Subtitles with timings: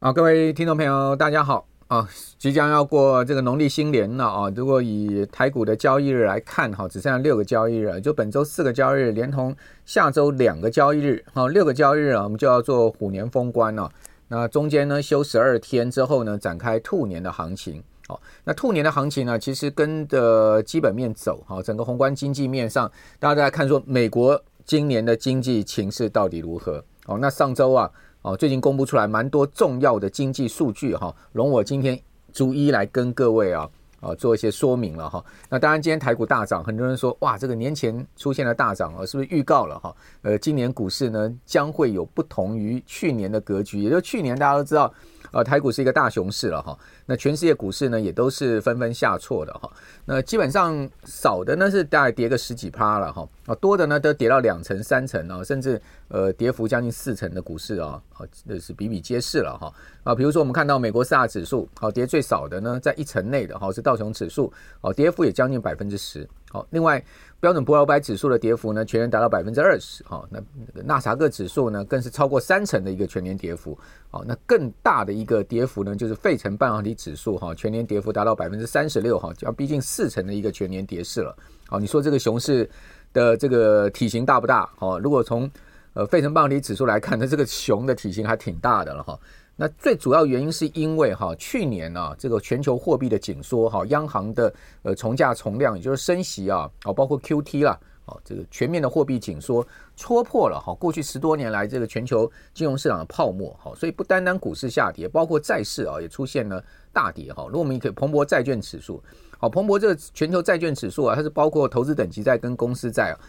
[0.00, 2.08] 啊，各位听众朋友，大家好啊！
[2.38, 4.50] 即将要过这个农历新年了啊！
[4.56, 13.92] 如果以台股的交易日来看，哈，只剩下六个交易日，就本周四个交易日，连同下周两个交易日，哈，六个交易日啊，我们就要做虎年封关了。
[14.28, 17.84] 那中间呢，休十二天之后呢，展开兔年的行情。
[18.08, 26.82] 哦，那兔年的行情呢，其实跟着基本面走，哈，整个宏观经济面上，大家都在看说，美国今年的经济情势到底如何？
[27.04, 27.90] 哦，那上周啊。
[28.22, 31.98] 哦，最近公布出来蛮多重要的经济数据哈，容我今天
[32.32, 33.68] 逐一来跟各位啊
[34.00, 35.24] 啊做一些说明了哈。
[35.48, 39.94] 那当然，今天台股大涨，很多人说哇，这个年前出现了大涨啊，是不是预告了哈？
[40.22, 44.92] 呃，今年股市呢将会有不同于去年的格局，也就去年大家都知道。
[45.32, 46.76] 呃，台股是一个大熊市了哈，
[47.06, 49.70] 那全世界股市呢也都是纷纷下挫的哈，
[50.04, 66.28] 那基本上少的呢是大概跌个十几趴了哈，啊多的呢都跌到两成三成啊，甚至呃跌幅将近四成的股市啊，啊那是比比皆是了哈啊，比如说我们看到美国四大指数，好跌最少的呢在一成内的哈是道琼指数，哦跌幅也将近百分之十。
[66.52, 67.00] 好，另外
[67.38, 70.02] 标准普尔五百指数的跌幅呢，全年达到百分之二十。
[70.04, 73.78] 好，那那个纳斯达克指数呢，更是超过三成的一个全年跌幅。
[74.10, 81.32] 好，那更大的一个跌幅呢，就是费城半导体指数哈，全年跌幅达到百分之三十六哈，要逼近四成的一个全年跌势了。
[81.68, 82.68] 好，你说这个熊市
[83.12, 84.68] 的这个体型大不大？
[84.76, 85.48] 好，如果从
[85.92, 89.16] 呃费城半导体指数来看，那这个熊的体型还挺大的了哈。
[89.60, 99.66] 那最主要原因是因为哈，去年啊，这个全球货币的紧缩哈，央行的呃从价从量，也就是升息啊，哦，包括 QT 啦，哦，这个全面的货币紧缩
[99.96, 107.44] 戳破了哈，过去十多年来这个全球金融市场的泡沫哈，所以不单单股市下跌，包括债市啊也出现了大跌哈。
[107.44, 109.02] 如果我们可以彭博债券指数，
[109.36, 113.20] 好，彭博这个全球债券指数啊，它是包括投资等级债跟公司债啊。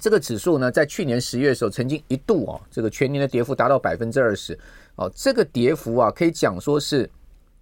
[0.00, 4.56] 这个指数呢，在去年十月的时候，曾经一度啊，这个全年的跌幅达到百分之二十，
[4.98, 7.08] 哦，这个跌幅啊，可以讲说是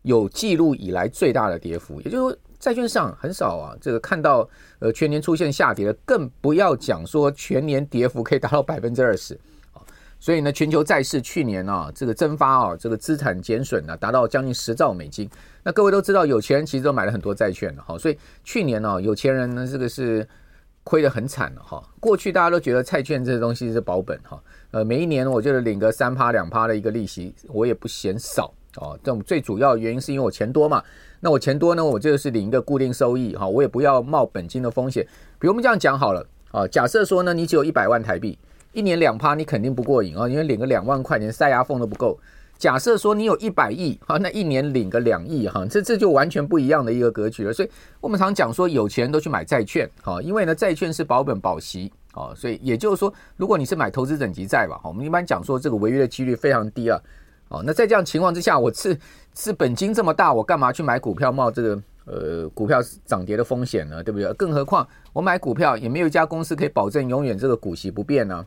[0.03, 2.01] 有记录以来最大的跌幅。
[2.01, 9.39] 也就是说，债券市场很少啊，这个看到呃全年出现下跌的，更不要讲说全年跌幅可以达到 百分之二十。
[10.19, 15.29] 所以呢，全球债市去年啊，这个蒸发啊，这个资产减损呢，达到将近十兆美金。
[15.63, 20.27] 那各位都知道，有钱人其实都买了很多债券的哈，所以去年呢，有钱人呢，这个是。
[20.89, 24.41] 亏得很惨了哈，过去大家都觉得债券这些东西是保本哈，
[24.71, 28.99] 呃，每一年我就是领个三趴两趴的一个利息，我也不嫌少哦。
[29.03, 30.83] 这种最主要原因是因为我钱多嘛，
[31.21, 35.07] 那我钱多呢，我就是领一个固定收益哈，我也不要冒本金的风险。
[35.39, 38.39] 比如我们这样讲好了啊，假设说呢，你只有一百万台币，
[38.73, 42.19] 一年两趴，你肯定不过瘾啊，因为领个两万块钱塞牙缝都不够。
[42.59, 47.53] 假设说你有一百亿，哈，那一年领个两亿，哈，这这就完全不一样的一个格局了。
[47.53, 56.99] 所以我们常讲说，有钱都去买债券，哈，因为呢，债券是保本保息，哦，所以也就是说，如果你是买投资等级债吧，哈，我们一般讲说这个违约的几率非常低啊，
[57.49, 58.99] 哦，那在这样情况之下，我是
[59.35, 64.03] 是本金这么大，我干嘛去买股票冒这个呃股票涨跌的风险呢？
[64.03, 64.33] 对不对？
[64.33, 68.45] 更何况我买股票也没有一家公司可以保证永远这个股息不变呢，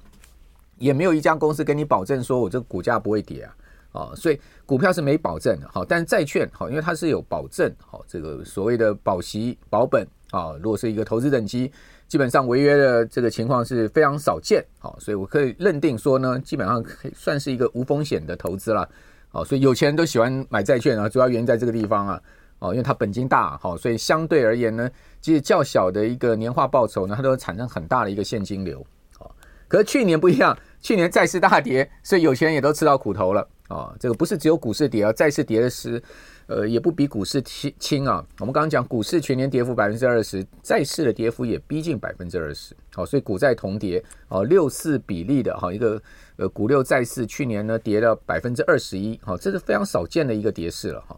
[0.77, 3.55] 也没有一家公司跟你保证说我这个股价不会跌啊。
[3.91, 11.71] 啊，所以股票是没保证的，好，但是债券好，因为它是有保证，好，这个所谓的保息保本啊，如果是一个投资等级，
[12.07, 18.87] 基本上违约的这个情况是非常少见，好，所以我可以认定说呢，基本上可以算是一个无风险的投资了，
[19.29, 22.21] 好，所以有钱人都喜欢买债券啊，主要原因在这个地方啊，
[22.59, 24.89] 哦，因为它本金大，好，所以相对而言呢，
[25.19, 28.85] 其实较小的一个年化报酬呢，它都会产生很大的一个现金流，
[29.17, 29.35] 好，
[29.67, 33.47] 可是去年不一样，去年债市大跌，所以有钱人也都吃到苦头了。
[33.69, 36.01] 啊，这个不是只有股市跌啊，债市跌的是，
[36.49, 38.25] 呃，也不比股市轻轻啊。
[38.39, 42.75] 我们刚刚讲股市全年跌幅百分之二十，债市的跌幅也逼近百分之二十。
[42.91, 46.01] 好，所以股债同跌，哦，六四比例的哈一个
[46.37, 51.15] 呃股六债四，去年呢跌了百分之二十一，好，这是非常少见的一个跌势了哈。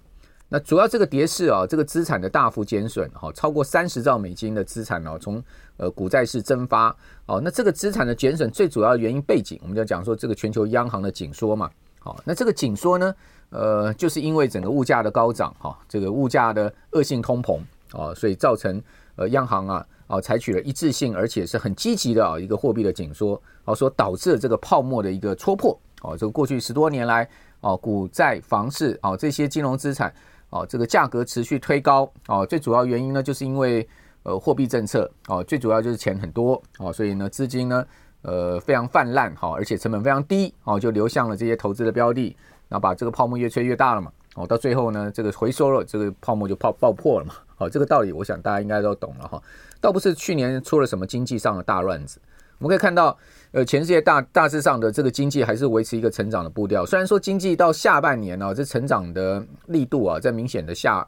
[0.49, 5.41] 那主要这个跌势啊，这个资产的大幅减损，哈，超过三十兆美金的资产哦，从
[5.77, 6.93] 呃股债市蒸发，
[7.25, 11.71] 哦，那这个资产的减损最主要的原因背景，我们就讲说这个全球央行的紧缩嘛。
[11.99, 13.15] 好，那这个紧缩呢，
[13.51, 17.59] 呃，就是因为整个物价的高涨，哈，这个物价的恶性通膨
[17.91, 18.81] 啊，所以造成
[19.17, 27.27] 呃央行啊啊采取了一致性而且是很积极的啊一个货币的紧缩，啊，所导致了这个泡沫的一个戳破，啊，这个过去十多年来
[27.59, 30.11] 啊，股债房市啊这些金融资产
[30.49, 33.87] 啊这个价格持续推高，啊，最主要原因呢就是因为
[34.23, 37.85] 呃货币政策，啊，最主要就是钱很多，啊，所以呢资金呢。
[38.23, 42.37] 呃，非常泛滥，好，而且成本非常低，啊，就流向了这些投资的标的，
[42.71, 49.43] 那把这个泡沫越吹越大了嘛，哦，到最后呢，这个回收了，这个泡沫就爆爆破了嘛，好，这个道理我想大家应该都懂了哈，
[49.81, 52.17] 倒不是去年出了什么经济上的大乱子，
[52.57, 53.17] 我们可以看到，
[53.51, 56.85] 呃，全世界大大致上的这个经济还是维持一个成长的步调。
[56.85, 61.05] 虽然说经济到下半年呢、这成长的力度啊，在明显的下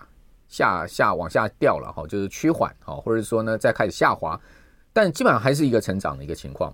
[0.49, 4.37] 下下往下掉了哈，就是趋缓哈，或者说呢，再开始下滑，
[4.91, 6.73] 但基本上还是一个成长的一个情况。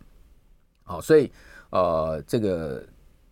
[0.83, 1.31] 好，所以
[1.69, 2.83] 呃，这个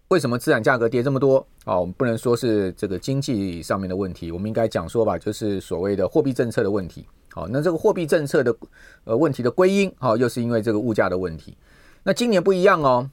[0.10, 1.78] 为什么资产价格跌这么多啊？
[1.78, 7.06] 我们不能说是这个经济上面的问题，我们应该讲说吧，就是所谓的货币政策的问题。
[7.34, 8.56] 好，那这个货币政策的
[9.04, 11.58] 呃问题的归因，好，又是因为这个物价的问题。
[12.04, 13.10] 那今年不一样哦，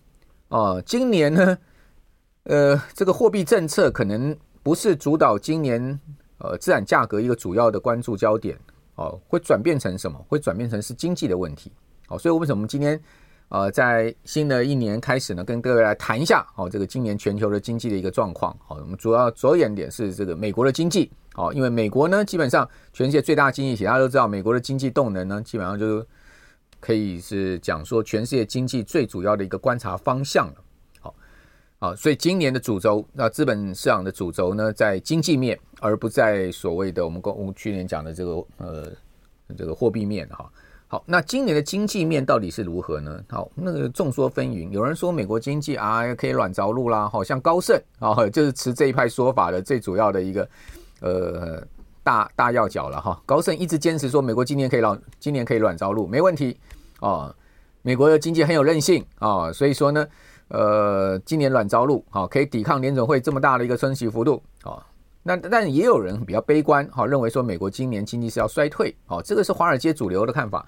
[0.49, 1.59] 哦，今年呢，
[2.45, 5.99] 呃，这个货币政策可能不是主导今年
[6.39, 8.57] 呃资产价格一个主要的关注焦点，
[8.95, 10.25] 哦，会转变成什么？
[10.29, 11.73] 会转变成是经济的问题。
[12.07, 12.99] 好，所以为什么今天
[13.49, 18.57] 呃在新的一年开始呢，跟各位来谈一下，哦，这个今年全球的经济的一个状况。
[18.67, 21.11] 好，我们主要着眼点是这个美国的经济。
[21.33, 26.05] 好，因为美国呢，基本上全世界最大经济体，大家都知道，美国的经济动能呢，基本上就
[26.79, 30.55] 可以是讲说全世界经济最主要的一个观察方向了。
[31.01, 31.15] 好，
[31.81, 38.93] 好，所以今年的主轴，那资本市场的主轴呢，在经济面，而不在所谓的我们我们去年讲的这个呃
[39.57, 40.51] 这个货币面哈。
[40.95, 43.21] 好，那今年的经济面到底是如何呢？
[43.29, 50.49] 好，那个众说纷纭，有人说美国经济啊可以软着陆啦，好像高盛啊，就是持这一派说法的最主要的一个。
[51.01, 51.61] 呃，
[52.05, 56.57] 大大要角了哈，高盛一直坚持说美国今年可以软，今年可以软着陆，没问题
[57.01, 57.35] 啊。
[57.83, 60.07] 美国的经济很有韧性啊，所以说呢，
[60.47, 64.79] 呃，今年软着陆啊，可以抵抗联准会这么大的一个升息幅度啊。
[65.27, 70.65] 那但也有人比较悲观哈，认为说美国今年经济是要衰退啊，这个是华尔街主流的看法。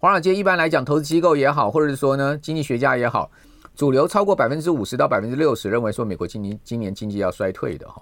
[0.00, 3.28] 华尔街一般来讲，投资机构也好，或者是说呢，经济学家也好，
[3.74, 8.00] 主流超过百分之五十到百分之六十认为说美国今年今年经济要衰退的哈。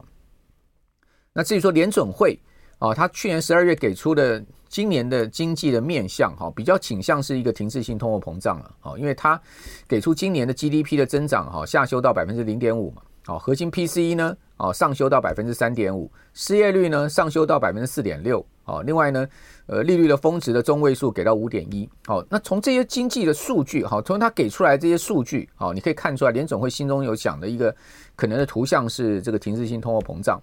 [1.32, 2.38] 那至于说联准会
[2.78, 9.40] 啊，他去年十二月给出的今年的经济的面向哈，比较倾向是一个停滞性通货膨胀了啊，因为他
[9.88, 19.24] 给出今年的 GDP 的增长哈下修到百分之零点五嘛，好，核心 PCE 呢啊上修到百分之三点五，失业率呢上修到百分之四点六，好，另外呢
[19.66, 27.72] 呃利率的峰值的中位数给到五点一，好，那从这些经济的数据好，从他给出来这些数据好，你可以看出来联总会心中有想的一个
[28.16, 30.42] 可能的图像是这个停滞性通货膨胀。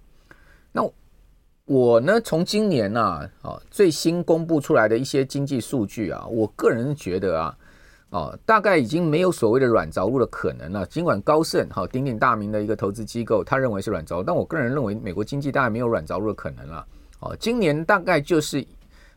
[0.72, 0.82] 那
[1.66, 7.58] 我呢，从今年呐啊最新公布出来的一些经济数据啊，我个人觉得啊，
[8.08, 10.86] 啊大概已经没有所谓的软着陆的可能了。
[10.86, 16.86] 尽管高盛哈鼎鼎大名的一个投资机构，他认为是软着陆，但我个人认为美国经济大概没有软着陆的可能了。
[17.24, 18.64] 哦，今年大概就是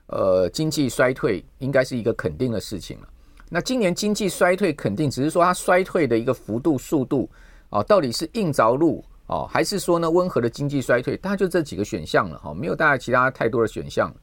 [0.07, 3.07] 呃经济衰退，应该是一个肯定的事情了。
[3.49, 7.29] 那今年经济衰退肯定，只是说它衰退的一个幅度、速度
[7.69, 9.03] 啊，到底是硬着陆？
[9.27, 14.13] 哦，还是说呢，温和的经济衰退，大概就这几个选项了哈，没有大概其他太多的选项。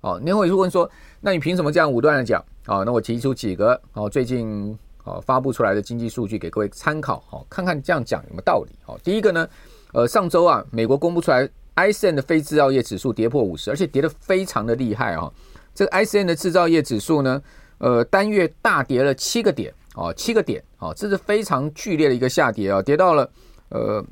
[0.00, 2.42] 哦，你会问说，那你凭什么这样武断的讲？
[2.66, 8.72] 哦，那我提出几个哦，最近哦发布出来的经济数据给各位参考，哦，看看这样讲有没有道理。
[8.86, 9.46] 哦，第一个呢，
[9.92, 15.30] 呃，上周啊，美国公布出来 ISM 的非制造业指数跌破五十，而且跌得非常的厉害啊。
[15.74, 17.42] 这个 ISM 的制造业指数呢，
[17.78, 23.30] 呃，单月大跌了七个点，哦，七个点，哦，这是非常剧烈的一个下跌啊，跌到了
[23.68, 24.04] 呃。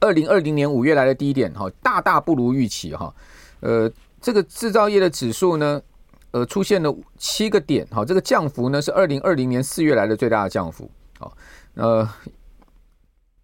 [0.00, 3.12] 二零二零年五月来的低点，哈，大大不如预期，哈，
[3.58, 3.90] 呃，
[4.20, 5.82] 这个制造业的指数呢，
[6.30, 10.88] 呃，出现了七个点，哈，这个降幅呢是二零二零年四月来的最大的降幅，
[11.18, 11.36] 好，
[11.74, 12.08] 呃，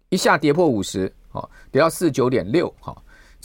[0.07, 2.95] 一下跌破五十，好，跌到四十九点六，哈，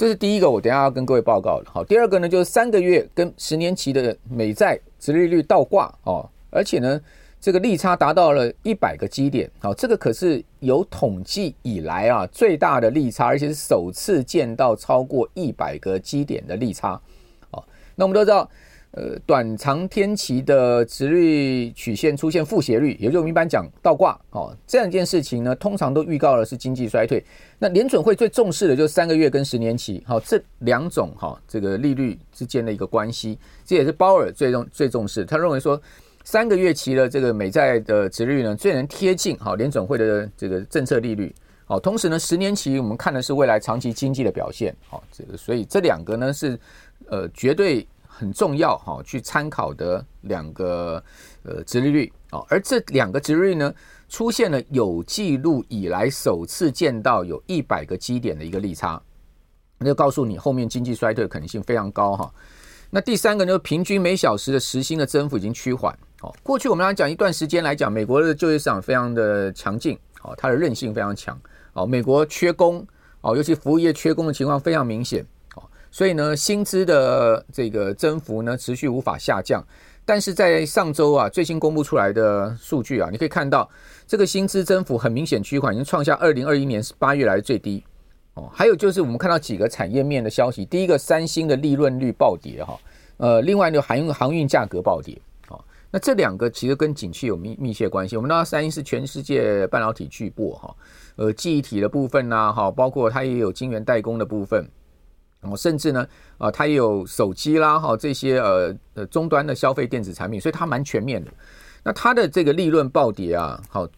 [0.01, 6.99] 这是第一个，我等下要跟各位报告的，好，第二个呢就是三个月跟十年期的美债殖利率倒挂，哦，而且呢。
[7.43, 17.01] 这个利差达到了一百个基点，好，这个可是有统计以来啊最大的利差，而且是首次见到超过一百个基点的利差，
[17.51, 18.47] 好，那我们都知道，
[18.93, 27.25] 呃，短长天期的殖率曲线出现负斜率，也就是我们一般讲倒挂，哦，这样一件事情呢，通常都预告的是经济衰退。
[27.59, 35.81] 那联准会最重视的就是三个月跟十年期，好，这两种哈这个利率之间的一个关系，这也是鲍尔最重最重视，他认为说。
[36.23, 41.35] 三个月期的这个美债的殖率呢，最能贴近好联准会的这个政策利率。
[41.65, 44.77] 好，同时呢，十年期我们看的是未来长期经济的表现。
[44.87, 46.61] 好，这个所以这两个呢是
[47.09, 47.89] 呃绝对
[48.21, 51.03] 很重要哈，去参考的两个
[51.43, 52.13] 呃殖利率。
[52.29, 53.75] 啊，而这两个殖利率呢，
[54.09, 59.03] 出现了有记录以来首次见到有一百个基点的一个利差，
[59.79, 62.33] 那就告诉你后面经济衰退的可能性非常高哈。
[62.91, 65.97] 那第三个呢，平均每小时的时薪的增幅已经趋缓。
[66.23, 71.41] 哦，过去我们来讲一段时间来讲，美国的就业市场非常的强劲，哦，它的韧性非常强，
[71.73, 72.87] 哦，美国缺工，
[73.23, 75.27] 哦，尤其服务业缺工的情况非常明显，
[75.91, 79.65] 所以呢，薪资的这个增幅呢持续无法下降，
[80.05, 83.69] 但是在上周啊，最新公布出来的数据啊，你可以看到
[84.07, 87.85] 这个薪资增幅很明显趋缓，已经创下二零二一年八月来的最低
[88.35, 88.49] 哦。
[88.53, 92.79] 还有就是我们看到几个产业面的消息，第一个，三星的利润率暴跌哈，
[93.17, 95.21] 呃，另外呢，航运航运价格暴跌。
[95.93, 98.17] 那这两个其实跟景气有密密切关系。
[98.17, 100.73] 我们知道三星是全世界半导体巨擘哈，
[101.17, 104.65] 呃，记忆体的部分呐，哈，包括它也有晶圆代工的部分，
[105.43, 106.07] 哦，甚至呢，
[106.39, 111.31] 啊，它也有手机啦，哈，这些呃呃终端的消费电子产品，所以它蛮全面的。
[111.83, 113.89] 那它的这个利润暴跌啊，好，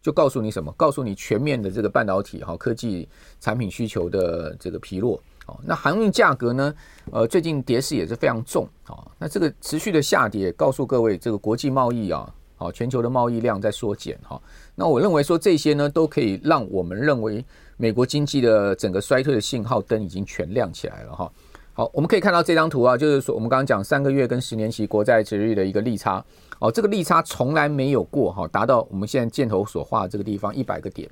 [0.00, 0.72] 就告诉你什么？
[0.72, 5.20] 告诉你全面的这个半导体哈科技产品需求的这个疲弱。
[5.46, 6.74] 哦，那航运价格呢？
[7.10, 8.96] 呃，最近跌势也是非常重啊。
[9.18, 14.40] 那这个持续的下跌，告诉各位，这个国际贸易啊，好，全球的贸易量在缩减哈。
[14.74, 17.44] 那我认为说这些呢，都可以让我们认为
[17.76, 21.30] 美国经济的整个衰退的信号灯已经全亮起来了哈。
[21.74, 26.22] 好，我们可以看到这张图啊，就是说我们刚刚讲三个月跟十年期国债殖利率的一个利差
[26.58, 31.08] 哦，这个利差从来没有过哈，达到我们现在箭头所画的这个地方一百个点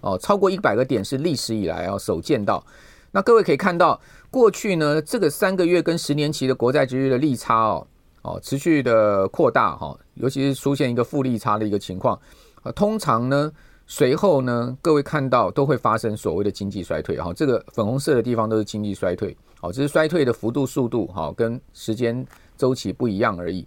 [0.00, 2.64] 哦，超过一百个点是历史以来啊首见到。
[3.12, 4.00] 那各位可以看到，
[4.30, 7.86] 过去呢，这个三个月跟十年期的国债殖利率的利差哦，
[8.22, 12.18] 哦，持续的扩大哈，尤其是出现一个负利差的一个情况
[12.62, 12.72] 啊。
[12.72, 13.52] 通常呢，
[13.86, 17.32] 随后呢，各位看到都会发生所谓的经济衰退哈。
[17.32, 22.26] 这个粉红色的地方都是经济衰退，哦，只是衰退的幅度、速度哈，跟时间
[22.56, 23.66] 周期不一样而已。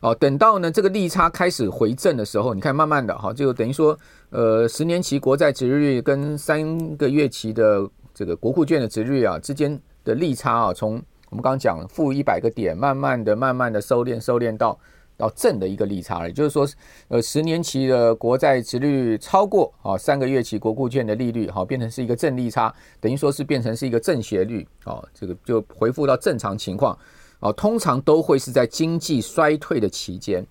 [0.00, 3.98] 哦，等到呢这个利差开始回正的时候，你看慢慢的哈，就等于说，
[4.30, 7.88] 呃，十年期国债殖利率跟三个月期的。
[8.16, 10.92] 这个国库券的殖率啊之间的利差啊，从
[11.30, 14.78] 我们刚刚讲负一百个点，慢慢的、慢慢的收敛、收敛到
[15.16, 16.68] 到正的一个利差，也就是说，
[17.08, 26.98] 呃，十年期的国债殖率超过啊三个月期国库券的利率，好变成是一个正利差，等于说是变成是一个正斜率，哦，这个就恢复到正常情况，
[27.40, 30.46] 哦，通常都会是在经济衰退的期间。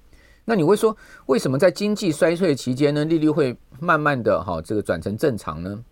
[0.45, 0.95] 那你会说，
[1.27, 5.83] 为什么在经济衰退期间呢，利率会慢慢的哈这个转成正常呢？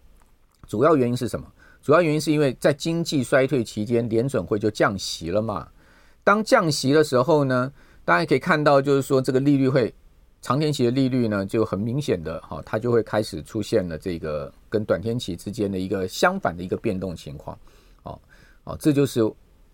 [0.68, 1.46] 主要原因是什么？
[1.82, 5.68] 主要原因是因为在经济衰退期间，联准会就降息了嘛。
[6.24, 7.72] 当降息的时候呢，
[8.12, 9.94] 大家可以看到，就是说这个利率会
[10.42, 17.58] 长天期的利率呢，就很明显的哈，它就会开始出现了这个跟短天期之间的一个相反的一个变动情况。
[18.04, 18.20] 哦
[18.66, 19.22] 哦，这就是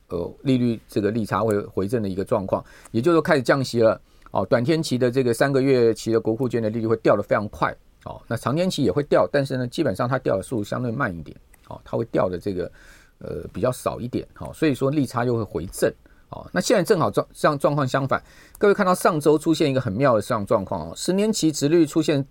[0.10, 4.00] 呃利率这个利差会回正的一个状况，也就是说开始降息了。
[4.30, 7.76] 哦，短天期的这个三个月期的国库券的利率会掉得非常快。
[8.06, 11.36] 哦，那长天期也会掉，但是呢，基本上它掉的速度相对慢一点。
[11.70, 12.72] 哦，它会掉的这个
[13.18, 15.92] 呃比较少一点，好，所以说利差就会回正，
[16.30, 18.22] 哦，那现在正好状像状况相反，
[18.58, 22.26] 各位看到上周出现一个很妙的这样状况哦，十年期殖率出现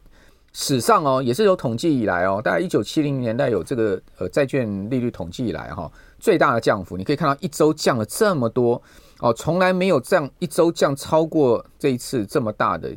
[0.53, 8.81] 史上哦也是有统计以来哦，大概一九七零年代有这个呃债券利率统计以来哈最大的降幅，你可以看到一周降了这么多
[9.21, 12.91] 哦，从来没有这样一周降超过这一次这么大的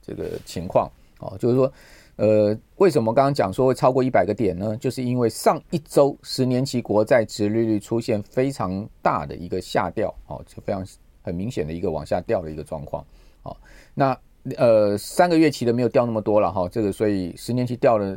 [0.00, 1.72] 这个情况哦，就是说。
[2.16, 4.76] 呃，为什么刚刚讲说会超过一百个点呢？
[4.76, 10.86] 就是因为上一周十年期国债殖利率出现非常大的一个下掉，哦，就非常
[11.22, 13.04] 很明显的一个往下掉的一个状况，
[13.42, 13.56] 哦，
[13.94, 14.16] 那
[14.56, 18.16] 呃三个月期的没有掉那么多了哈，这个所以十年期掉了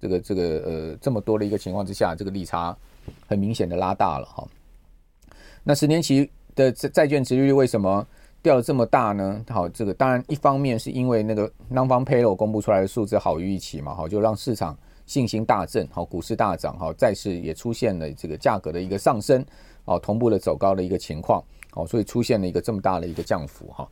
[0.00, 2.74] 这个这个呃这么多的一个情况之下，这个利差
[3.26, 4.48] 很明显的拉大了哈。
[5.62, 8.06] 那十年期的债债券殖利率为什么？
[8.42, 9.44] 掉了这么大呢？
[9.48, 19.44] 好，这个当然一方面是因为那个 n o n f a r payroll 公布出来的数字好于预期嘛，好，就让市场信心大振，好，股市大涨，好，债市也出现了这个价格的一个上升，
[19.84, 21.42] 哦，同步的走高的一个情况，
[21.74, 23.88] 哦，所以出现了一个这么大的一个降幅，哈，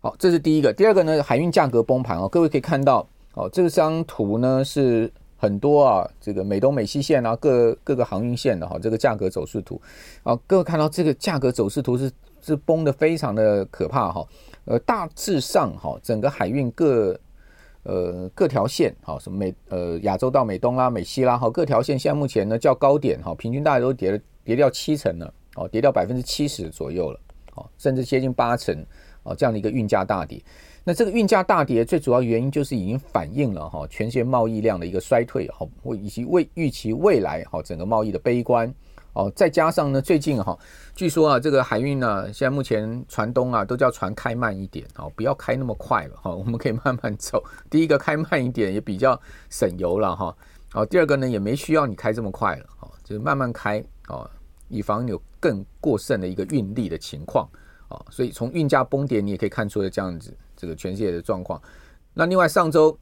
[0.00, 0.72] 好，这是第一个。
[0.72, 9.80] 第二个呢，海运价格崩盘哦，各位可以看到，哦，这张图呢是很多啊，这个美东美西线啊，各各个航运线的哈，这个价格走势图，
[10.22, 12.08] 啊，各位看到这个价格走势图是。
[12.46, 14.26] 是崩的非常的可怕哈，
[14.66, 17.18] 呃，大致上哈，整个海运各
[17.82, 27.20] 呃各条线哈，什么美呃亚洲到美东啦、美西啦，哈，各条线现在目前呢较高点哈，平均大概都跌了跌掉七成了，哦，跌掉百分之七十左右了，
[27.56, 28.72] 哦，甚至接近八成，
[29.24, 30.40] 哦，这样的一个运价大跌。
[30.84, 35.66] 那这个运价大跌最主要原因就是已经反映了哈，全世界贸易量的一个衰退哈，
[36.00, 38.72] 以及未预期未来哈整个贸易的悲观。
[39.16, 40.56] 哦，再加上呢，最近哈，
[40.94, 47.42] 据说啊，这个海运呢，现在目前船东啊，都叫船开慢一点，哦，不要开那么快了哈，我们可以慢慢走。
[47.70, 49.18] 第一个开慢一点也比较
[49.48, 50.36] 省油了哈，
[50.74, 54.28] 哦，第二个呢，也没需要你开这么快了，哦，就慢慢开哦，
[54.68, 57.48] 以防有更过剩的一个运力的情况，
[57.88, 61.58] 哦，所以从运价崩跌，你也可以看出了这样子这个全世界的状况。
[62.12, 62.94] 那另外上周。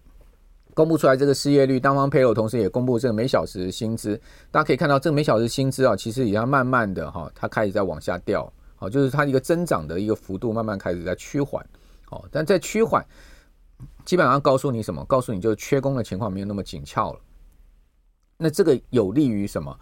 [0.75, 11.64] 公布出来这个失业率，当方配偶同时也公布这个每小时薪资，大家可以看到这个每小时薪资啊，其实也要慢慢的哈，它开始在往下掉，好，就是它一个增长的一个幅度慢慢开始在趋缓，
[12.04, 13.04] 好，但在趋缓，
[14.04, 15.04] 基本上告诉你什么？
[15.04, 17.21] 告诉你就是缺工的情况没有那么紧俏了。
[18.37, 19.75] 那这个有利于什么？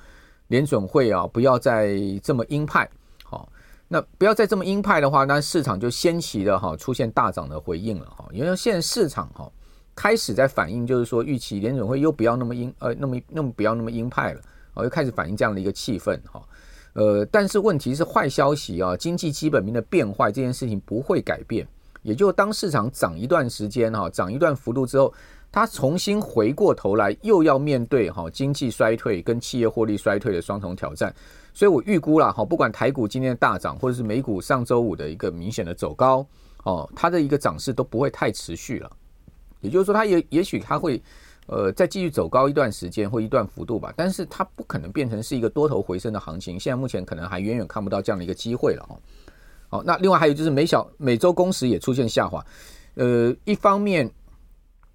[0.49, 2.87] 联准会啊，不要再这么鹰派，
[3.25, 3.51] 好，
[3.89, 9.51] 那不要再这么鹰派的话，那市场就先期的哈出现大涨的回应了哈，因为现在市场哈
[9.95, 14.41] 开始在反映，就是说预期联准会又不要那么鹰呃那么那么不要那么鹰派了，
[14.75, 16.43] 哦，又开始反映这样的一个气氛哈，
[16.95, 21.67] 呃，但是问题是坏消息啊，经济基本面的变坏这件事情不会改变，
[22.03, 25.13] 也就当市场涨一段时间哈，涨一段幅度之后。
[25.55, 31.15] 它重新回过头来，又要面对哈经济衰退跟企业获利衰退的双重挑战，
[31.53, 36.27] 所以我预估了哈，不管台股今天的大涨，或者是美股上周五的一个明显的走高，
[36.65, 38.91] 哦，它的一个涨势都不会太持续了。
[39.63, 41.03] 也就是说，它也也许它会
[41.47, 46.61] 呃再继续走高一段时间或一段幅度吧，但是它不可能变成是一个多头回升的行情。
[46.61, 48.99] 现在目前可能还远远看不到这样的一个机会了哦。
[49.71, 52.45] 好，那另外还有就是每小每周工时也出现下滑，
[52.97, 54.11] 呃，一方面。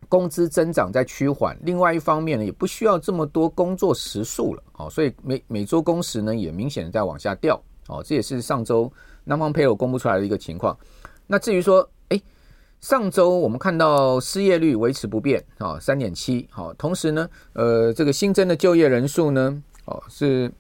[0.10, 8.90] 工资增长在趋缓，另外一方面呢，也不需要这么多工作时数了，哦，所以每每周工时呢也明显的在往下掉，哦，这也是上周
[9.26, 10.78] Non-Farm 公布出来的一个情况。
[11.26, 11.90] 那至于说，
[12.82, 20.52] 上周我们看到失业率维持不变，啊，三点七，好，同时呢，呃，这个新增的就业人数呢，哦，是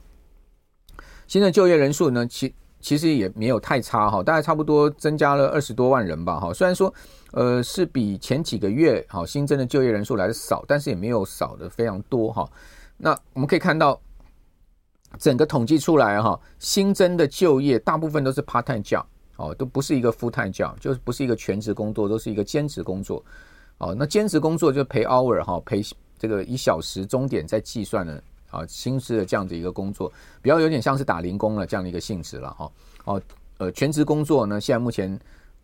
[1.27, 6.93] 新的就业人数呢，其其实也没有太差，哈，大概差不多增加了二十多万人吧，哈，虽然说。
[7.33, 12.50] 呃，是比前几个月好新增的就业人数来的少，但是也没有少的非常多哈。
[12.95, 14.00] 那我们可以看到，
[15.19, 19.03] 整个统计出来哈，新增的就业大部分都是 part time job
[19.38, 23.24] 哦，都不是一个 full time job，就是不是一个全职工作，都是一个兼职工作。
[23.77, 25.89] 哦，那兼职工作就 pay hour 哈，pay
[26.20, 32.72] 这个一小时钟点在计算的啊薪资的这样的一个工作，比较有点像是打零工了这样的一个性质了哈。
[33.06, 33.22] 哦，
[33.60, 35.20] 呃，全职工作呢，现在目前。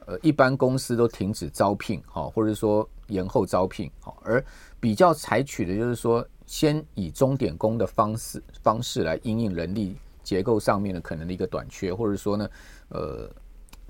[0.05, 4.43] 呃，一般公司都停止招聘，哈，或者说延后招聘，哈，而
[4.77, 12.49] 比较采取的就是说，先以钟点工的方式方式来因应人力结构上面的可能的一个短缺，或者说呢，
[12.89, 13.29] 呃，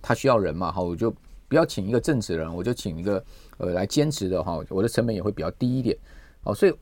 [0.03, 1.09] 他需要人嘛，哈，我就
[1.47, 3.23] 不要请一个正职人，我就请一个
[3.57, 5.97] 呃来兼职的哈，我的成本也会比较低一点，
[6.43, 6.73] 哦，所以。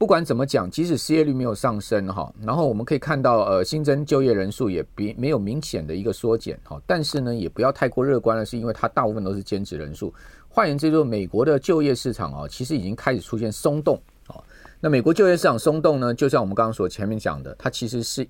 [0.00, 10.10] 不管怎么讲，即使失业率没有上升哈，然后我们可以看到呃新增就业人数也比没有明显的一个缩减哈，但是呢也不要太过乐观了，是因为它大部分都是兼职人数。
[10.48, 14.42] 换言之，就美国的就业市场啊，其实已经开始出现松动啊。
[14.80, 18.26] 那美国就业市场松动呢，就像我们刚刚所前面讲的，它其实是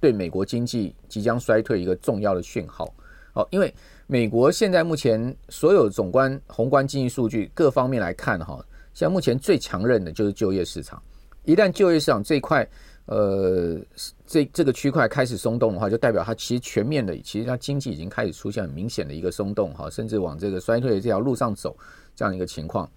[0.00, 2.92] 对美国经济即将衰退一个重要的讯号
[3.36, 3.46] 哦。
[3.52, 3.72] 因为
[4.08, 8.58] 美国现在目前所有总观宏观经济数据各方面来看哈。
[8.92, 11.02] 现在目前最强韧的就是就业市场，
[11.44, 12.66] 一旦就业市场这块，
[13.04, 13.78] 呃，
[14.26, 21.76] 这这个区块开始松动的话，就代表它其实全面的，其实它经济已经开始出现很明显的一个松动哈，甚至往这个衰退的这条路上走
[22.14, 22.90] 这样一个情况。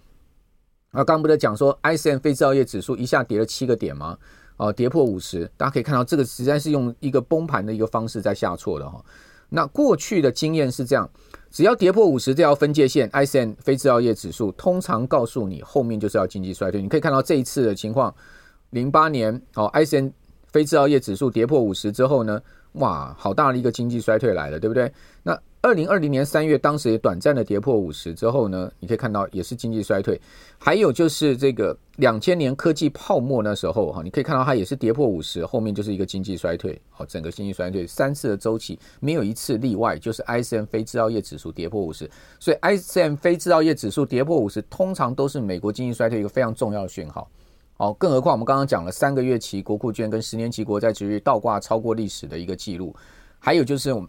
[0.92, 4.16] 啊，刚不是讲说 ISM 非制造业指数一下跌了七个点吗？
[4.56, 9.04] 啊，跌破五十，大家可以看到这个实在是用一个崩盘的一个方式在下挫的哈。
[9.50, 11.08] 那过去的经验是这样。
[11.50, 16.80] 只要跌破五十这条分界线，ISM 非制造业指数通常告诉你后面就是要经济衰退。
[16.80, 18.14] 你可以看到这一次的情况，
[18.70, 20.12] 零八年哦，ISM
[20.46, 22.40] 非制造业指数跌破五十之后呢，
[22.74, 24.92] 哇，好大的一个经济衰退来了，对不对？
[25.24, 30.18] 那二零二零年三月，当时也短暂的跌破五十之后呢，你可以看到也是经济衰退。
[30.58, 36.80] 还有就是这个两千年科技泡沫那时候哈，你可以看到它也是跌破五十，后面就是一个经济衰退。
[36.88, 42.10] 好，整个经济衰退三次的周期没有一次例外，就是 ISM 非制造业指数跌破五十。
[42.38, 47.28] 所以 ISM 非制造业指数跌破五十，通常都是美国经济衰退一个非常重要的讯号。
[47.74, 52.96] 好，更何况我们刚刚讲了三个月期国库券跟十年期国债殖利率倒挂超过历史的一个记录，
[53.38, 54.08] 还有就是我们。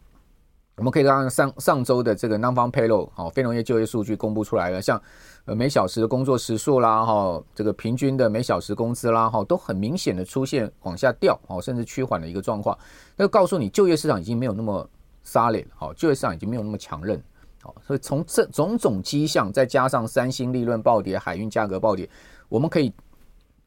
[0.77, 4.99] 我们可以看上上周的这个 Non-Farm Payroll 好，非农业就业数据公布出来了，像
[5.45, 12.75] 呃每小时的工作时数啦，哈，这个平均的每小时工资啦，哈，都很明显的出现往下掉，哦，甚至趋缓的一个状况，
[13.15, 14.89] 那告诉你就业市场已经没有那么
[15.25, 17.21] solid，好，就业市场已经没有那么强韧，
[17.61, 22.09] 好，所以从这种种迹象，再加上三星利润暴跌，海运价格暴跌，
[22.49, 22.91] 我们可以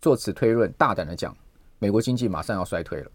[0.01, 1.37] 做此推论，大胆的讲，
[1.79, 3.11] 美国经济马上要衰退了。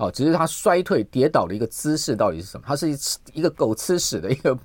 [0.00, 2.64] 哦，只是它衰退跌倒的一个姿势到底是什么？
[2.66, 2.96] 它是一
[3.34, 4.58] 一个狗吃屎的一个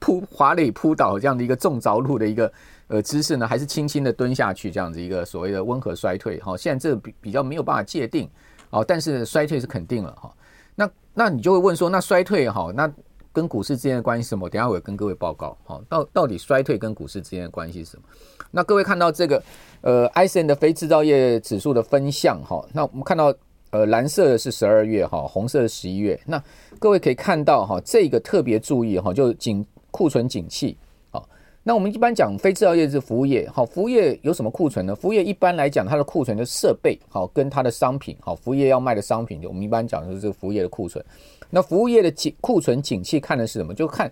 [0.00, 2.52] 扑滑垒扑倒这样的一个中着陆的一个
[2.88, 6.40] 呃姿势呢，还是轻轻的蹲下去这样子一个所谓的温和衰退？
[6.40, 8.28] 哈，现在这比比较没有办法界定。
[8.70, 10.34] 哦，但是衰退是肯定了哈。
[10.74, 12.92] 那那你就会问说，那衰退哈，那
[13.32, 14.50] 跟股市之间的关系什么？
[14.50, 15.56] 等下我跟各位报告。
[15.62, 18.02] 好，到到底衰退跟股市之间的关系是什么？
[18.50, 19.40] 那各位看到这个
[19.82, 23.32] 呃，ISM 的非制造业指数的分项哈，那我们看到。
[23.74, 26.16] 呃，蓝色的是十二月哈，红色的十一月。
[26.24, 26.40] 那
[26.78, 30.76] 各位可以看到哈，这个特别注意哈，就景库存景气。
[31.10, 31.28] 好，
[31.64, 34.94] 那我们一般讲非制造业是服务业，好，服务业有什么库存呢？
[34.94, 41.04] 服务业一般来讲，它的库存的设备好，跟它的商品好，服务业要卖的商品，我们一般讲的是这个服务业的库存。
[41.50, 43.74] 那服务业的景库存景气看的是什么？
[43.74, 44.08] 就看。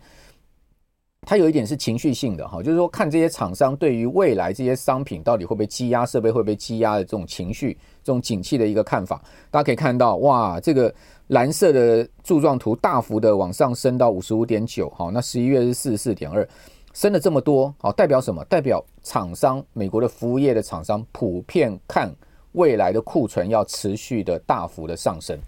[1.24, 9.22] 它有一点是情绪性的哈，就是说看这些厂商对于未来这些商品到底会不会积压，设备会被积压的这种情绪，这种景气的一个看法。
[9.48, 10.92] 大家可以看到，哇，这个
[11.28, 16.46] 蓝色的柱状图大幅的往上升到五十五点九，好，那十一月是四十四点二，
[16.92, 18.44] 升了这么多，好，代表什么？
[18.46, 22.12] 代表厂商，美国的服务业的厂商普遍看
[22.52, 25.38] 未来的库存要持续的大幅的上升，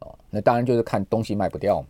[0.00, 1.86] 哦，那当然就是看东西卖不掉嘛。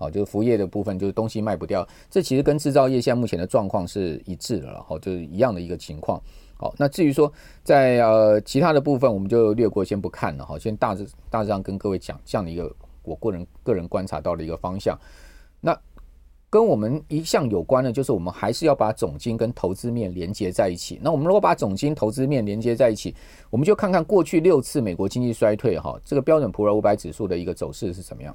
[0.00, 6.18] 好，就是服务业的部分，就是东西卖不掉，这其实跟制造业现在目前的状况是一致的了，好，就是一样的一个情况。
[6.56, 7.30] 好，那至于说
[7.62, 10.46] 在呃其他的部分，我们就略过，先不看了。
[10.46, 14.98] 好，先大致大致上跟各位讲这样的一个我个人个人观察到的一个方向。
[15.60, 15.78] 那
[16.48, 20.98] 跟我们一向有关的，就是我们还是要把总金跟投资面连接在一起。
[21.00, 23.14] 那我们如果把总金投资面连接在一起，
[23.50, 28.34] 我们就看看过去六次美国经济衰退哈，这个标准普尔五百指数的一个走势是怎么样。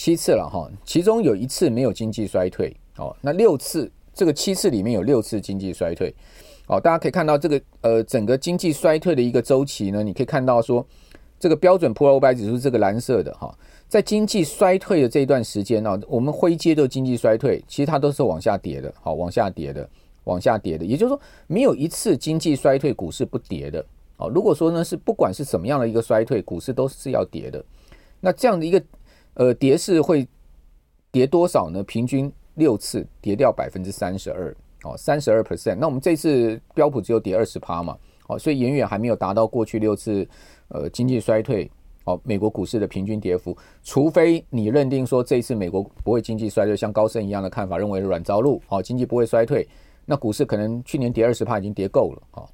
[0.00, 3.14] 七次了哈，其中有一次没有经济衰退哦。
[3.20, 6.14] 那六次，这个七次里面有六次经济衰退
[6.68, 6.80] 哦。
[6.80, 10.82] 大家可以看到这个呃，整个经济衰退的一个周期呢，你可以看到说，
[11.38, 13.54] 这个标准普尔五百指数这个蓝色的哈，
[13.88, 19.86] 在经济衰退的这一段时间呢，我们灰阶的经济衰退，其实它都是往下跌的，好，往下跌的，
[20.24, 20.84] 往下跌的。
[20.86, 23.84] 也就是说，没有一次经济衰退股市不跌的
[24.16, 24.30] 哦。
[24.30, 27.62] 如果说呢是不管是什么样的一个衰退，股市都是要跌的。
[28.18, 28.82] 那这样的一个。
[29.40, 30.28] 呃，跌势会
[31.10, 31.82] 跌多少呢？
[31.84, 35.76] 平均六次跌掉百分之三十二，哦，三十二 percent。
[35.76, 40.28] 那我们这次标普只有跌二十趴嘛，哦，所以远远还没有达到过去六次
[40.68, 41.70] 呃经济衰退
[42.04, 43.56] 哦美国股市的平均跌幅。
[43.82, 49.66] 除非你认定说这一次美国不会经济衰退，像高盛一样的看法，认为软着陆，哦，经济不会衰退，
[50.04, 52.46] 那股市可能去年跌二十趴已经跌够了，哦。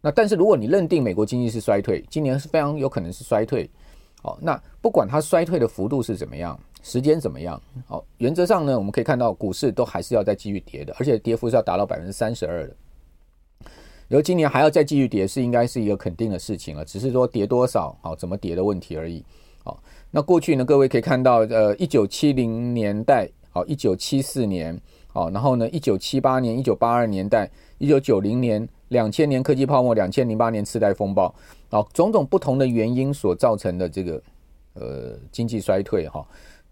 [0.00, 3.68] 那但是如果你认定美国经济是衰退，今年是非常有可能是衰退。
[4.22, 12.76] 好，那不管它衰退的幅度是怎么样，时间怎么样，好，原则上呢，我们可以看到股市都还是要再继续跌的，而且跌幅是要达到百分之三十二的。
[14.06, 19.24] 然后今年还要再继续跌，是应该是一个肯定的事情了，只是说跌多少，好，怎么跌的问题而已。
[19.64, 28.68] 好，那过去呢，各位可以看到，呃，一九七零年代，好，一九七四年，好，然后呢，一九七八年、一九八二年代、一九九零年。
[28.92, 31.34] 两千年科技泡沫，两千零八年次贷风暴，
[31.72, 34.22] 好，种种不同的原因所造成的这个
[34.74, 36.22] 呃经济衰退哈，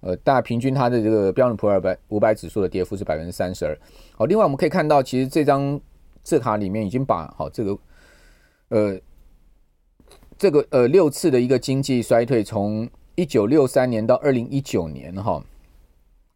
[0.00, 3.74] 呃，大平均它的这个标准普尔百五百指数的跌幅是百分之三十二。
[4.14, 5.80] 好，另外我们可以看到，其实这张
[6.22, 7.78] 字卡里面已经把好这个
[8.68, 9.00] 呃
[10.36, 15.42] 这个呃六次的一个经济衰退，从一九六三年到二零一九年哈，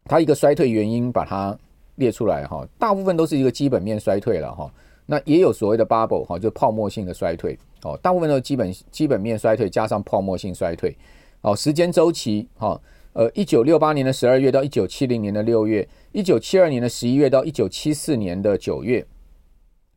[0.05, 1.55] 它一个衰退原因把它
[1.97, 4.73] 列出来哈，大部分都是一个基本面衰退了哈。
[5.05, 10.97] 那也有所谓的 bubble 哈，就泡沫性的衰退哦，大部分都是基本基本面衰退加上泡沫性衰退
[11.41, 12.81] 哦，时间周期哈，
[13.13, 19.05] 呃，一九六八年的十二月到一九七零年的六月，一九七二年的十一月到一九七四年的九月，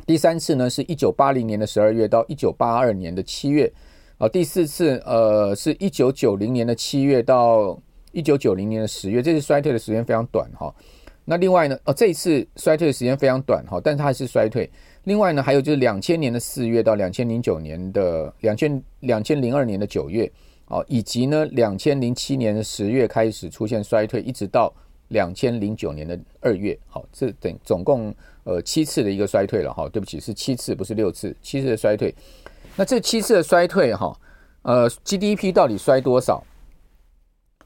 [0.07, 3.73] 第三次呢是一九八零年的十二月到一九八二年的七月，
[4.19, 7.81] 啊，第四次呃是一九九零年的七月到
[8.13, 10.75] 一九九零年的十月，这次衰退的时间非常短哈。
[11.31, 14.69] 那另外呢，哦，这一次衰退的时间非常短哈，但是它还是衰退。
[15.05, 20.31] 另外呢，还有就是两千年的四月到两千零九年的两千两千零二年的九月，
[20.69, 24.73] 哦，以及呢两千零七年的十月开始出现衰退，一直到
[25.09, 28.15] 两千零九年的二月，好，这等总共
[28.45, 29.87] 呃七次的一个衰退了哈。
[29.91, 32.15] 对不起，是七次，不是六次，七次的衰退。
[32.75, 34.19] 那这七次的衰退哈，
[34.63, 36.43] 呃，GDP 到底衰多少？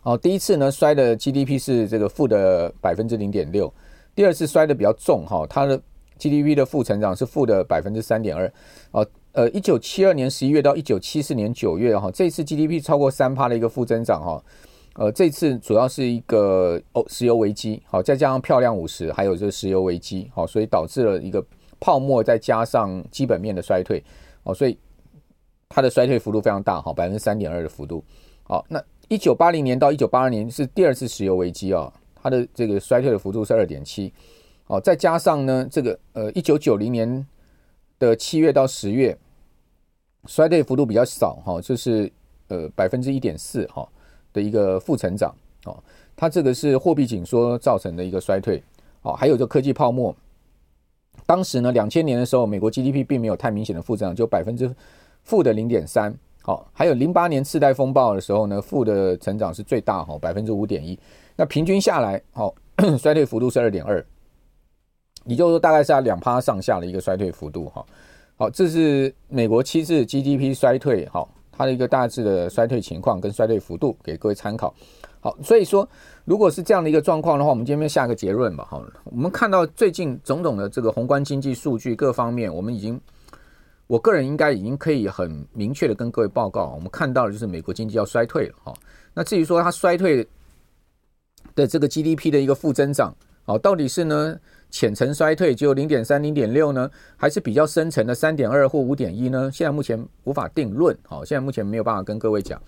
[0.03, 3.73] 哦，第一次呢衰的 GDP 是这个负的百分之零点六，
[4.15, 5.81] 第二次衰的比较重哈，它的。
[6.19, 8.53] GDP 的负成长是负的百分之三点二，
[8.93, 14.45] 哦，呃，一九七二年十一月到一九七四年九月哈，这次 GDP 超过三趴的一个负增长哈，
[14.95, 21.45] 呃，这次主要是一个哦石油危机，好，再加上漂亮五十，还有这个石油危机，好，所以导致了一个
[21.81, 24.01] 泡沫，再加上基本面的衰退，
[24.45, 24.79] 哦，所以
[25.69, 28.05] 它的衰退幅度非常大哈，百分之三点二的幅度，
[28.45, 28.81] 好，那
[29.13, 34.11] 一九八零年到一九八二年是第二次石油危机啊，它的这个衰退的幅度是二点七。
[34.69, 37.27] 哦，再加上呢，这个呃，一九九零年
[37.99, 39.15] 的七月到十月，
[40.25, 42.11] 衰退幅度比较少哈，就是
[42.49, 43.87] 呃百分之一点四哈
[44.33, 45.35] 的一个负成长
[45.67, 45.77] 哦，
[46.17, 48.63] 它这个是货币紧缩造成的一个衰退
[49.03, 50.17] 哦，还有这科技泡沫，
[51.27, 54.75] 当时呢，两千年的时候，美国 GDP 并没有太明显的负增长，就百分之
[55.23, 60.99] 负的零点三好，还有零八年次贷风暴的时候呢，负的成长是最大哈，百分之五点一。
[61.37, 62.53] 那平均下来，好，
[62.99, 64.05] 衰退幅度是二点二，
[65.25, 67.87] 也就是说大概是在两趴上下的一个衰退幅度哈。
[68.37, 74.75] 好，这是美国七次 GDP 衰退，哈，它的一个大致的衰退情况跟衰退幅度给各位参考。
[75.21, 75.89] 好，所以说
[76.25, 78.67] 如果是这样的一个状况的话，我们今天下个结论吧。
[78.69, 83.01] 好，我们看到最近种种的这个宏观经济数据各方面，我们已经。
[83.93, 88.73] 我个人应该已经可以很明确的跟各位报告，我们看到的就是美国经济要衰退了哈。
[89.13, 90.27] 那至于说它衰退
[91.55, 94.35] 的这个 GDP 的一个负增长，哦，到底是呢
[94.71, 99.51] 浅层衰退只有零点三、零点六呢，还是比较深层的三点二或五点一呢？
[99.53, 102.59] 现在目前无法定论，好，现在目前没有办法跟各位讲。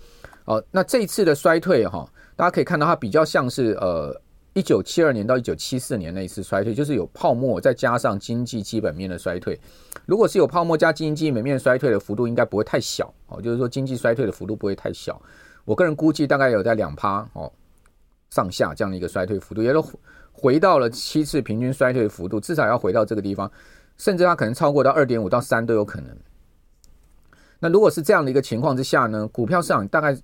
[0.45, 4.15] 哦，那这一次的衰退哈，大家可以看到它比较像是呃。
[4.55, 9.59] 一九七二年到一九七四年那一次衰退，就是有泡沫再加上经济基本面的衰退。
[10.05, 13.41] 如果是有泡沫加经济基本面衰退的幅度，应该不会太小哦。
[13.41, 15.21] 就是说经济衰退的幅度不会太小。
[15.65, 17.51] 我个人估计大概有在两趴哦
[18.29, 19.85] 上下这样的一个衰退幅度，也都
[20.31, 23.51] 回到了七次平均衰退的幅度，至少要回到这个地方，
[23.97, 26.15] 甚至它可能超过到二点五到三都有可能。
[27.59, 30.17] 那如果是这样的一个情况之下呢，股票市场大概。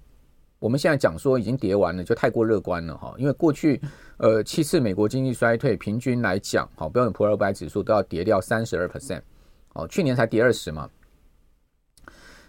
[0.62, 3.16] 我们现在讲说已经跌完了，就太过乐观了哈。
[3.18, 3.82] 因为过去
[4.18, 9.24] 呃七次美国经济衰退，平均来讲，好标准普尔五百指数都要跌掉三十二 percent，
[9.74, 10.88] 哦，去年才跌二十嘛。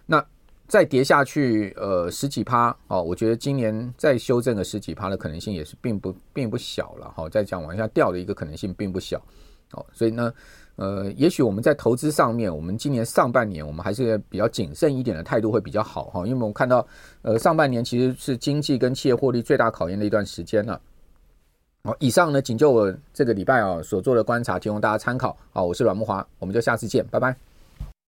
[0.05, 0.23] 那
[0.67, 7.27] 再跌下去，呃十几趴，哦，我觉得今年再修正个十几趴的可能性也是并不并不小了哈。
[7.27, 9.19] 再讲往下掉的一个可能性并不小，
[9.71, 10.31] 哦，所以呢。
[10.75, 16.85] 呃，也许我们在投资上面，我们今年上半年我们还是比较谨慎一点的态度会比较好哈，因为我们看到，
[17.21, 20.81] 呃，上半年其实是经济跟企业获利最大考验的一段时间了。
[21.83, 25.37] 好，以上呢，仅就我这个礼拜啊所做的观察，提供大家参考。
[25.51, 27.52] 好，我是阮木华，我们就下次见，拜拜。